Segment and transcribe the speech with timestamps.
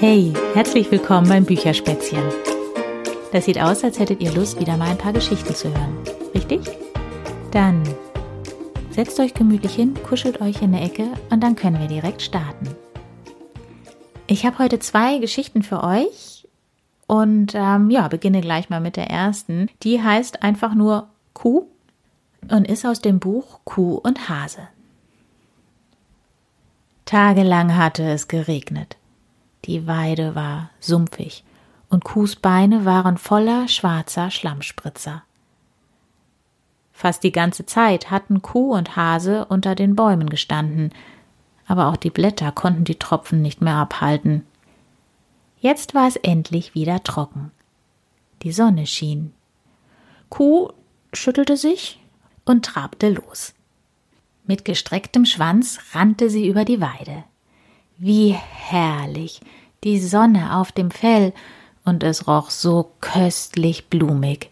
[0.00, 2.22] Hey, herzlich willkommen beim Bücherspätzchen.
[3.32, 5.98] Das sieht aus, als hättet ihr Lust, wieder mal ein paar Geschichten zu hören.
[6.32, 6.60] Richtig?
[7.50, 7.82] Dann
[8.90, 12.76] setzt euch gemütlich hin, kuschelt euch in der Ecke und dann können wir direkt starten.
[14.28, 16.46] Ich habe heute zwei Geschichten für euch
[17.08, 19.68] und ähm, ja, beginne gleich mal mit der ersten.
[19.82, 21.66] Die heißt einfach nur Kuh
[22.48, 24.68] und ist aus dem Buch Kuh und Hase.
[27.04, 28.96] Tagelang hatte es geregnet.
[29.64, 31.44] Die Weide war sumpfig
[31.88, 35.22] und Kuhs Beine waren voller schwarzer Schlammspritzer.
[36.92, 40.90] Fast die ganze Zeit hatten Kuh und Hase unter den Bäumen gestanden,
[41.66, 44.44] aber auch die Blätter konnten die Tropfen nicht mehr abhalten.
[45.60, 47.52] Jetzt war es endlich wieder trocken.
[48.42, 49.32] Die Sonne schien.
[50.28, 50.70] Kuh
[51.12, 52.00] schüttelte sich
[52.44, 53.54] und trabte los.
[54.46, 57.24] Mit gestrecktem Schwanz rannte sie über die Weide.
[57.98, 59.40] Wie herrlich,
[59.82, 61.32] die Sonne auf dem Fell,
[61.84, 64.50] und es roch so köstlich blumig.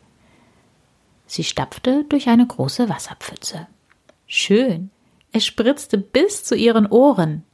[1.27, 3.69] Sie stapfte durch eine große Wasserpfütze.
[4.27, 4.91] Schön,
[5.33, 7.45] es spritzte bis zu ihren Ohren.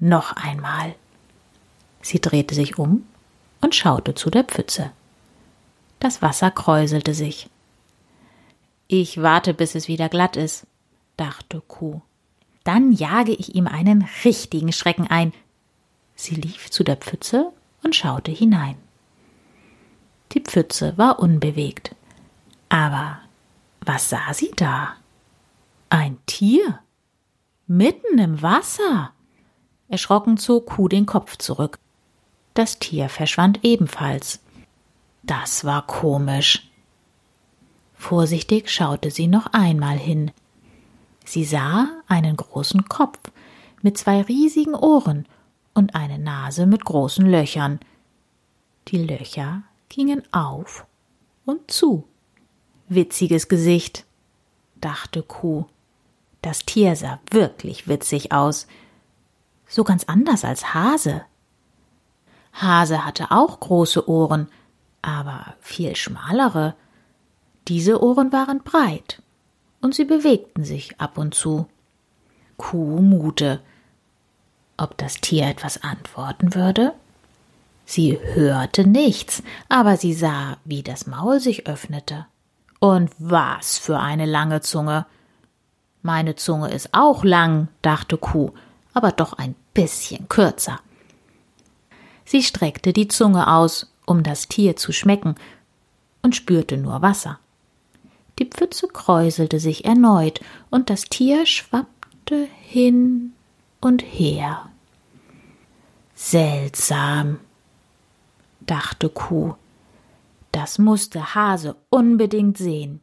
[0.00, 0.94] Noch einmal.
[2.00, 3.06] Sie drehte sich um
[3.60, 4.90] und schaute zu der Pfütze.
[6.00, 7.48] Das Wasser kräuselte sich.
[8.88, 10.66] Ich warte, bis es wieder glatt ist,
[11.16, 12.00] dachte Kuh.
[12.64, 15.32] Dann jage ich ihm einen richtigen Schrecken ein.
[16.14, 18.76] Sie lief zu der Pfütze und schaute hinein.
[20.32, 21.94] Die Pfütze war unbewegt.
[22.68, 23.18] Aber
[23.80, 24.94] was sah sie da?
[25.90, 26.78] Ein Tier.
[27.66, 29.12] Mitten im Wasser.
[29.88, 31.78] Erschrocken zog Kuh den Kopf zurück.
[32.54, 34.40] Das Tier verschwand ebenfalls.
[35.22, 36.70] Das war komisch.
[37.94, 40.32] Vorsichtig schaute sie noch einmal hin.
[41.32, 43.18] Sie sah einen großen Kopf
[43.80, 45.26] mit zwei riesigen Ohren
[45.72, 47.80] und eine Nase mit großen Löchern.
[48.88, 50.84] Die Löcher gingen auf
[51.46, 52.06] und zu.
[52.88, 54.04] Witziges Gesicht,
[54.82, 55.64] dachte Kuh.
[56.42, 58.66] Das Tier sah wirklich witzig aus,
[59.66, 61.22] so ganz anders als Hase.
[62.52, 64.48] Hase hatte auch große Ohren,
[65.00, 66.74] aber viel schmalere.
[67.68, 69.22] Diese Ohren waren breit
[69.82, 71.66] und sie bewegten sich ab und zu.
[72.56, 73.60] Kuh mute.
[74.78, 76.94] Ob das Tier etwas antworten würde?
[77.84, 82.26] Sie hörte nichts, aber sie sah, wie das Maul sich öffnete.
[82.78, 85.04] Und was für eine lange Zunge.
[86.00, 88.52] Meine Zunge ist auch lang, dachte Kuh,
[88.94, 90.80] aber doch ein bisschen kürzer.
[92.24, 95.34] Sie streckte die Zunge aus, um das Tier zu schmecken,
[96.22, 97.38] und spürte nur Wasser.
[98.38, 103.32] Die Pfütze kräuselte sich erneut, und das Tier schwappte hin
[103.80, 104.70] und her.
[106.14, 107.40] Seltsam,
[108.60, 109.54] dachte Kuh.
[110.52, 113.00] Das musste Hase unbedingt sehen.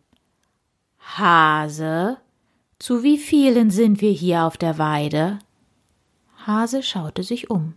[0.99, 2.17] Hase,
[2.77, 5.39] zu wie vielen sind wir hier auf der Weide?
[6.45, 7.75] Hase schaute sich um.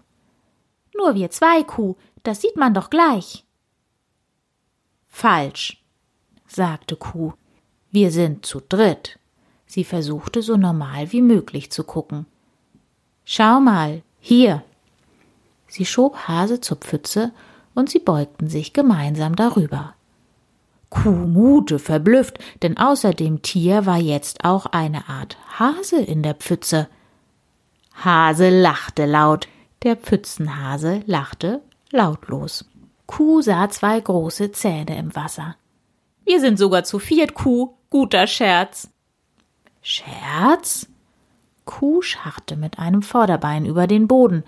[0.97, 3.45] Nur wir zwei, Kuh, das sieht man doch gleich.
[5.09, 5.83] Falsch,
[6.47, 7.33] sagte Kuh.
[7.93, 9.19] Wir sind zu dritt.
[9.67, 12.25] Sie versuchte so normal wie möglich zu gucken.
[13.25, 14.63] Schau mal, hier.
[15.69, 17.33] Sie schob Hase zur Pfütze
[17.75, 19.95] und sie beugten sich gemeinsam darüber.
[20.89, 26.35] Kuh mute verblüfft, denn außer dem Tier war jetzt auch eine Art Hase in der
[26.35, 26.89] Pfütze.
[27.95, 29.49] Hase lachte laut,
[29.83, 31.61] der Pfützenhase lachte
[31.91, 32.65] lautlos.
[33.07, 35.57] Kuh sah zwei große Zähne im Wasser.
[36.25, 38.89] Wir sind sogar zu viert, Kuh, Guter Scherz.
[39.83, 40.89] Scherz?
[41.67, 44.45] Kuh scharrte mit einem Vorderbein über den Boden.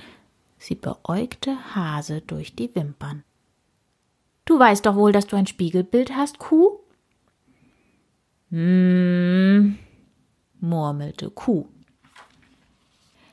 [0.57, 3.23] Sie beäugte Hase durch die Wimpern.
[4.47, 6.79] Du weißt doch wohl, dass du ein Spiegelbild hast, Kuh?
[8.49, 9.79] Hm,
[10.61, 11.69] murmelte Kuh.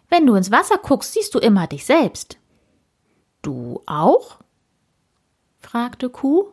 [0.10, 2.38] Wenn du ins Wasser guckst, siehst du immer dich selbst.
[3.42, 4.40] Du auch?
[5.62, 6.52] fragte Kuh.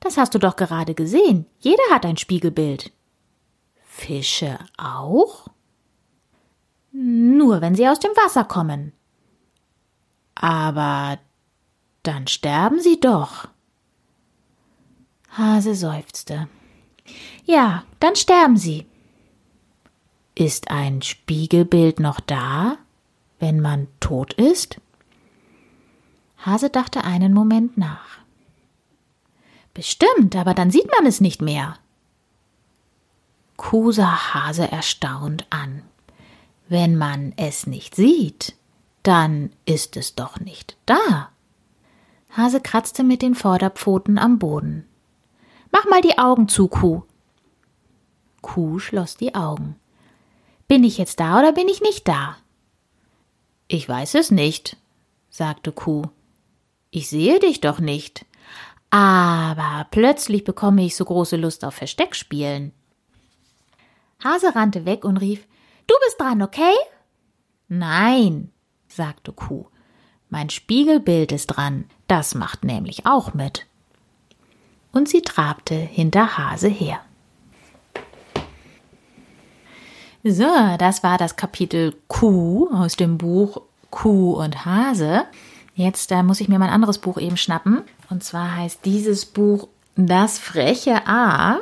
[0.00, 1.46] Das hast du doch gerade gesehen.
[1.58, 2.92] Jeder hat ein Spiegelbild.
[3.84, 5.48] Fische auch?
[6.92, 8.92] Nur wenn sie aus dem Wasser kommen.
[10.34, 11.18] Aber
[12.04, 13.48] dann sterben sie doch.
[15.30, 16.48] Hase seufzte.
[17.44, 18.86] Ja, dann sterben sie.
[20.34, 22.78] Ist ein Spiegelbild noch da,
[23.40, 24.80] wenn man tot ist?
[26.38, 28.18] Hase dachte einen Moment nach.
[29.78, 31.76] Bestimmt, aber dann sieht man es nicht mehr.
[33.56, 35.84] Kuh sah Hase erstaunt an.
[36.68, 38.56] Wenn man es nicht sieht,
[39.04, 41.30] Dann ist es doch nicht da.
[42.30, 44.84] Hase kratzte mit den Vorderpfoten am Boden.
[45.70, 47.04] Mach mal die Augen zu, Kuh.
[48.42, 49.76] Kuh schloss die Augen.
[50.66, 52.36] Bin ich jetzt da oder bin ich nicht da?
[53.68, 54.76] Ich weiß es nicht,
[55.30, 56.02] sagte Kuh.
[56.90, 58.26] Ich sehe dich doch nicht.
[58.90, 62.72] Aber plötzlich bekomme ich so große Lust auf Versteckspielen.
[64.22, 65.46] Hase rannte weg und rief
[65.86, 66.74] Du bist dran, okay?
[67.68, 68.50] Nein,
[68.88, 69.66] sagte Kuh.
[70.30, 73.66] Mein Spiegelbild ist dran, das macht nämlich auch mit.
[74.92, 77.00] Und sie trabte hinter Hase her.
[80.24, 85.24] So, das war das Kapitel Kuh aus dem Buch Kuh und Hase.
[85.78, 87.82] Jetzt äh, muss ich mir mein anderes Buch eben schnappen.
[88.10, 91.58] Und zwar heißt dieses Buch Das freche A.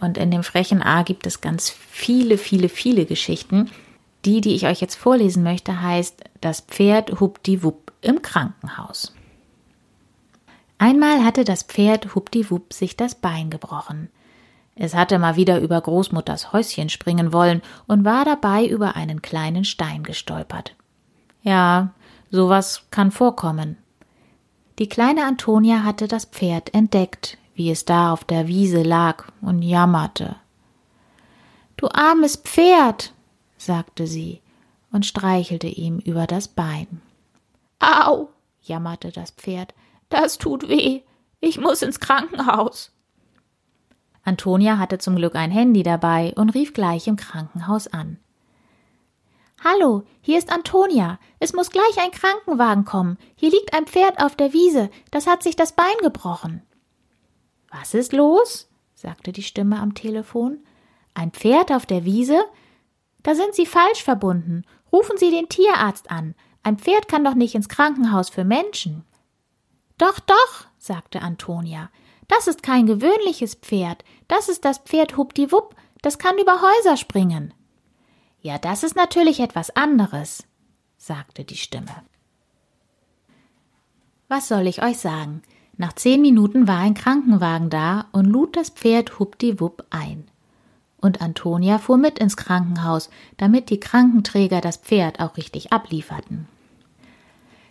[0.00, 3.68] Und in dem frechen A gibt es ganz viele, viele, viele Geschichten.
[4.24, 9.12] Die, die ich euch jetzt vorlesen möchte, heißt Das Pferd hupdiwupp im Krankenhaus.
[10.78, 14.08] Einmal hatte das Pferd hupdiwupp sich das Bein gebrochen.
[14.76, 19.64] Es hatte mal wieder über Großmutters Häuschen springen wollen und war dabei über einen kleinen
[19.64, 20.76] Stein gestolpert.
[21.42, 21.92] Ja,
[22.32, 23.76] sowas kann vorkommen.
[24.80, 29.62] Die kleine Antonia hatte das Pferd entdeckt, wie es da auf der Wiese lag und
[29.62, 30.36] jammerte.
[31.76, 33.12] Du armes Pferd,
[33.58, 34.40] sagte sie
[34.90, 37.02] und streichelte ihm über das Bein.
[37.78, 38.30] Au,
[38.62, 39.74] jammerte das Pferd,
[40.08, 41.02] das tut weh.
[41.40, 42.92] Ich muss ins Krankenhaus.
[44.24, 48.18] Antonia hatte zum Glück ein Handy dabei und rief gleich im Krankenhaus an.
[49.64, 51.20] Hallo, hier ist Antonia.
[51.38, 53.16] Es muss gleich ein Krankenwagen kommen.
[53.36, 54.90] Hier liegt ein Pferd auf der Wiese.
[55.12, 56.62] Das hat sich das Bein gebrochen.
[57.70, 58.68] Was ist los?
[58.92, 60.64] sagte die Stimme am Telefon.
[61.14, 62.42] Ein Pferd auf der Wiese?
[63.22, 64.64] Da sind Sie falsch verbunden.
[64.92, 66.34] Rufen Sie den Tierarzt an.
[66.64, 69.04] Ein Pferd kann doch nicht ins Krankenhaus für Menschen.
[69.96, 71.88] Doch, doch, sagte Antonia.
[72.26, 74.02] Das ist kein gewöhnliches Pferd.
[74.26, 75.76] Das ist das Pferd Hupdiwupp.
[76.02, 77.54] Das kann über Häuser springen.
[78.42, 80.44] Ja, das ist natürlich etwas anderes,
[80.98, 81.94] sagte die Stimme.
[84.28, 85.42] Was soll ich euch sagen?
[85.76, 90.24] Nach zehn Minuten war ein Krankenwagen da und lud das Pferd Hupdiwupp ein.
[91.00, 96.48] Und Antonia fuhr mit ins Krankenhaus, damit die Krankenträger das Pferd auch richtig ablieferten.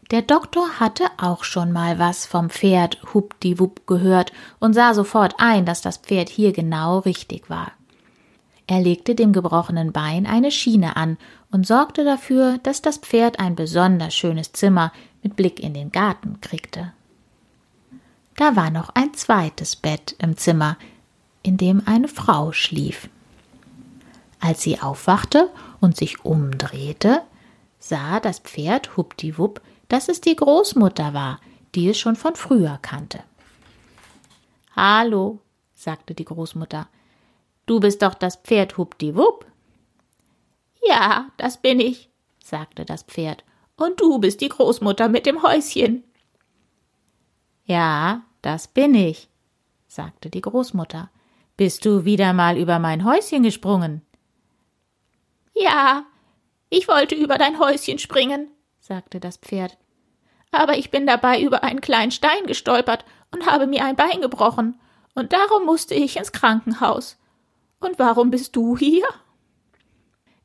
[0.10, 5.66] Der Doktor hatte auch schon mal was vom Pferd Hupdiwupp gehört und sah sofort ein,
[5.66, 7.72] dass das Pferd hier genau richtig war.
[8.72, 11.18] Er legte dem gebrochenen Bein eine Schiene an
[11.52, 16.40] und sorgte dafür, dass das Pferd ein besonders schönes Zimmer mit Blick in den Garten
[16.40, 16.94] kriegte.
[18.38, 20.78] Da war noch ein zweites Bett im Zimmer,
[21.44, 23.10] in dem eine Frau schlief.
[24.40, 25.50] Als sie aufwachte
[25.82, 27.24] und sich umdrehte,
[27.78, 29.60] sah das Pferd Hupdiwupp
[29.90, 31.42] dass es die Großmutter war,
[31.76, 33.20] die es schon von früher kannte.
[34.74, 35.40] Hallo,
[35.76, 36.88] sagte die Großmutter,
[37.72, 39.46] du bist doch das Pferd Hupdiwupp.
[40.84, 42.10] Ja, das bin ich,
[42.44, 43.46] sagte das Pferd,
[43.78, 46.04] und du bist die Großmutter mit dem Häuschen.
[47.64, 49.30] Ja, das bin ich,
[49.88, 51.10] sagte die Großmutter.
[51.56, 54.02] Bist du wieder mal über mein Häuschen gesprungen?
[55.54, 56.04] Ja,
[56.70, 58.50] ich wollte über dein Häuschen springen,
[58.82, 59.78] sagte das Pferd.
[60.52, 64.78] Aber ich bin dabei über einen kleinen Stein gestolpert und habe mir ein Bein gebrochen,
[65.14, 67.21] und darum musste ich ins Krankenhaus.
[67.82, 69.06] Und warum bist du hier?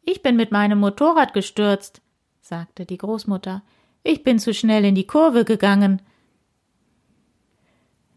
[0.02, 2.00] Ich bin mit meinem Motorrad gestürzt,
[2.40, 3.62] sagte die Großmutter.
[4.02, 6.00] Ich bin zu schnell in die Kurve gegangen.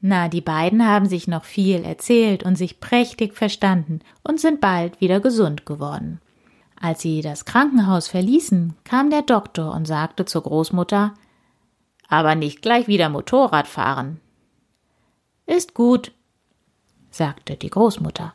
[0.02, 5.02] Na, die beiden haben sich noch viel erzählt und sich prächtig verstanden und sind bald
[5.02, 6.22] wieder gesund geworden.
[6.80, 11.14] Als sie das Krankenhaus verließen, kam der Doktor und sagte zur Großmutter
[12.08, 14.22] Aber nicht gleich wieder Motorrad fahren.
[15.46, 16.14] Ist gut,
[17.10, 18.34] sagte die Großmutter.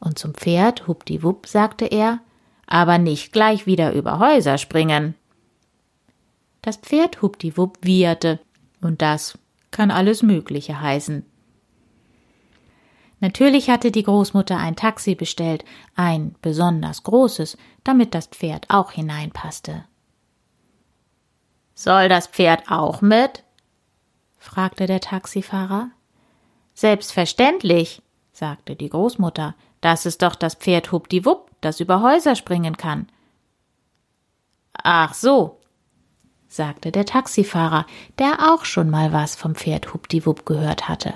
[0.00, 2.20] Und zum Pferd hupdiwupp sagte er
[2.66, 5.14] Aber nicht gleich wieder über Häuser springen.
[6.62, 8.40] Das Pferd hupdiwupp wieherte,
[8.80, 9.38] und das
[9.70, 11.24] kann alles Mögliche heißen.
[13.20, 15.64] Natürlich hatte die Großmutter ein Taxi bestellt,
[15.96, 19.84] ein besonders großes, damit das Pferd auch hineinpasste.
[21.74, 23.44] Soll das Pferd auch mit?
[24.38, 25.90] fragte der Taxifahrer.
[26.74, 28.02] Selbstverständlich,
[28.32, 29.54] sagte die Großmutter.
[29.80, 33.08] Das ist doch das Pferd Hupdiwupp, das über Häuser springen kann.
[34.72, 35.58] Ach so,
[36.46, 37.86] sagte der Taxifahrer,
[38.18, 41.14] der auch schon mal was vom Pferd Hupdiwupp gehört hatte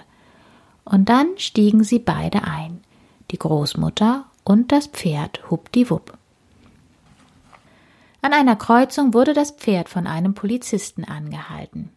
[0.85, 2.81] und dann stiegen sie beide ein,
[3.31, 6.17] die Großmutter und das Pferd Hupdiwupp.
[8.21, 11.91] An einer Kreuzung wurde das Pferd von einem Polizisten angehalten.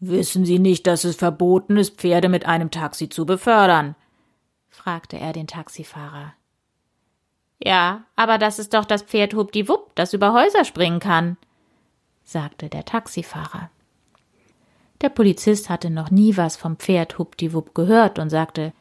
[0.00, 3.96] Wissen Sie nicht, dass es verboten ist, Pferde mit einem Taxi zu befördern?
[4.78, 6.32] Fragte er den Taxifahrer.
[7.58, 11.36] Ja, aber das ist doch das Pferd Hupdiwupp, das über Häuser springen kann,
[12.24, 13.70] sagte der Taxifahrer.
[15.00, 18.72] Der Polizist hatte noch nie was vom Pferd Hupdiwupp gehört und sagte,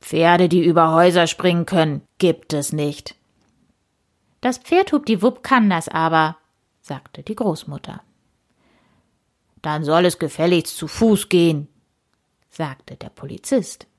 [0.00, 3.16] Pferde, die über Häuser springen können, gibt es nicht.
[4.40, 6.36] Das Pferd Hupdiwupp kann das aber,
[6.80, 8.00] sagte die Großmutter.
[9.60, 11.68] Dann soll es gefälligst zu Fuß gehen,
[12.48, 13.89] sagte der Polizist.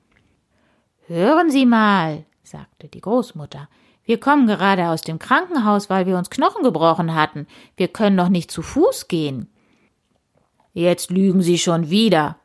[1.06, 3.68] Hören Sie mal, sagte die Großmutter,
[4.04, 7.46] wir kommen gerade aus dem Krankenhaus, weil wir uns Knochen gebrochen hatten.
[7.76, 9.48] Wir können doch nicht zu Fuß gehen.
[10.72, 12.36] Jetzt lügen Sie schon wieder,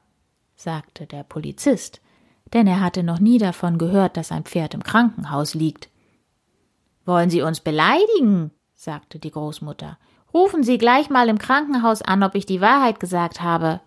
[0.56, 2.02] sagte der Polizist,
[2.54, 5.90] denn er hatte noch nie davon gehört, dass ein Pferd im Krankenhaus liegt.
[7.06, 8.52] Wollen Sie uns beleidigen?
[8.76, 9.98] sagte die Großmutter.
[10.34, 13.82] Rufen Sie gleich mal im Krankenhaus an, ob ich die Wahrheit gesagt habe.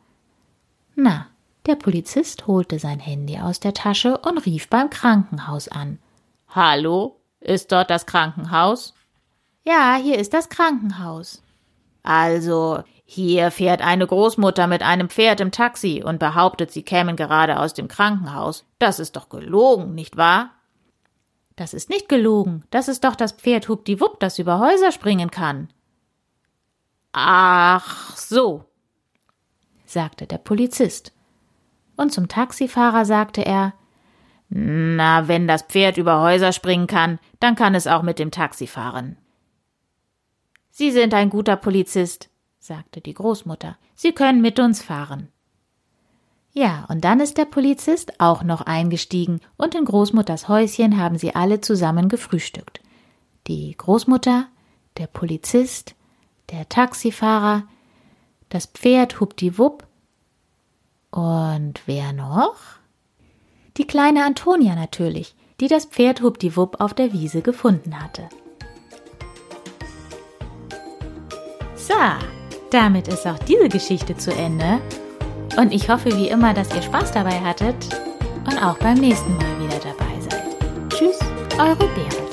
[0.96, 1.26] Na,
[1.66, 5.98] der Polizist holte sein Handy aus der Tasche und rief beim Krankenhaus an.
[6.48, 8.94] Hallo, ist dort das Krankenhaus?
[9.64, 11.42] Ja, hier ist das Krankenhaus.
[12.02, 17.58] Also, hier fährt eine Großmutter mit einem Pferd im Taxi und behauptet, sie kämen gerade
[17.58, 18.64] aus dem Krankenhaus.
[18.78, 20.50] Das ist doch gelogen, nicht wahr?
[21.56, 22.64] Das ist nicht gelogen.
[22.70, 25.68] Das ist doch das Pferd Hupdiwupp, das über Häuser springen kann.
[27.12, 28.64] Ach so,
[29.84, 31.12] sagte der Polizist.
[31.96, 33.74] Und zum Taxifahrer sagte er,
[34.48, 38.66] na, wenn das Pferd über Häuser springen kann, dann kann es auch mit dem Taxi
[38.66, 39.16] fahren.
[40.70, 43.76] Sie sind ein guter Polizist, sagte die Großmutter.
[43.94, 45.28] Sie können mit uns fahren.
[46.52, 51.34] Ja, und dann ist der Polizist auch noch eingestiegen, und in Großmutters Häuschen haben sie
[51.34, 52.80] alle zusammen gefrühstückt.
[53.46, 54.46] Die Großmutter,
[54.96, 55.94] der Polizist,
[56.50, 57.64] der Taxifahrer,
[58.48, 59.86] das Pferd Hupdiwupp
[61.10, 62.56] und wer noch?
[63.76, 68.28] Die kleine Antonia natürlich, die das Pferd Hupdiwupp auf der Wiese gefunden hatte.
[71.74, 71.94] So,
[72.70, 74.80] damit ist auch diese Geschichte zu Ende.
[75.56, 77.74] Und ich hoffe wie immer, dass ihr Spaß dabei hattet
[78.46, 80.90] und auch beim nächsten Mal wieder dabei seid.
[80.90, 81.18] Tschüss,
[81.58, 82.29] eure Berit.